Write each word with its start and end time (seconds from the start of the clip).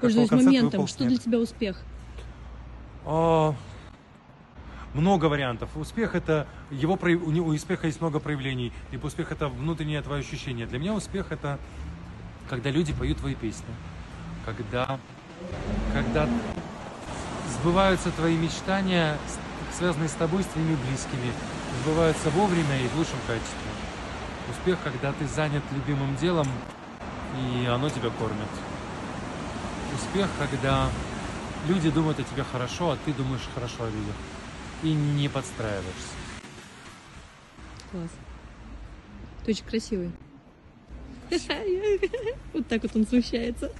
Пользуясь 0.00 0.30
моментом, 0.30 0.86
что 0.86 1.04
для 1.04 1.16
тебя 1.16 1.38
успех? 1.38 1.76
А, 3.04 3.54
много 4.94 5.26
вариантов. 5.26 5.70
Успех 5.76 6.14
это 6.14 6.46
его 6.70 6.98
у, 7.00 7.06
него- 7.30 7.46
у 7.46 7.54
успеха 7.54 7.86
есть 7.86 8.00
много 8.00 8.20
проявлений. 8.20 8.72
Либо 8.90 9.06
успех 9.06 9.32
это 9.32 9.48
внутреннее 9.48 10.02
твое 10.02 10.20
ощущение. 10.20 10.66
Для 10.66 10.78
меня 10.78 10.94
успех 10.94 11.30
это 11.30 11.58
когда 12.48 12.70
люди 12.70 12.92
поют 12.92 13.18
твои 13.18 13.34
песни, 13.34 13.68
когда, 14.46 14.98
когда 15.92 16.28
сбываются 17.60 18.10
твои 18.12 18.36
мечтания, 18.36 19.16
связанные 19.72 20.08
с 20.08 20.12
тобой, 20.12 20.42
с 20.42 20.46
твоими 20.46 20.76
близкими, 20.88 21.30
сбываются 21.82 22.30
вовремя 22.30 22.80
и 22.80 22.88
в 22.88 22.96
лучшем 22.96 23.18
качестве. 23.26 23.70
Успех, 24.50 24.78
когда 24.82 25.12
ты 25.12 25.26
занят 25.26 25.62
любимым 25.72 26.16
делом, 26.16 26.46
и 27.36 27.66
оно 27.66 27.90
тебя 27.90 28.10
кормит. 28.18 28.48
Успех, 29.94 30.28
когда 30.38 30.90
люди 31.66 31.90
думают 31.90 32.18
о 32.20 32.22
тебе 32.22 32.44
хорошо, 32.44 32.90
а 32.90 32.98
ты 33.04 33.12
думаешь 33.12 33.42
хорошо 33.54 33.84
о 33.84 33.86
людях. 33.86 34.14
И 34.82 34.92
не 34.92 35.28
подстраиваешься. 35.28 36.14
Класс. 37.90 38.10
Ты 39.44 39.52
очень 39.52 39.64
красивый. 39.64 40.12
Вот 42.52 42.66
так 42.66 42.82
вот 42.82 42.96
он 42.96 43.06
смущается. 43.06 43.70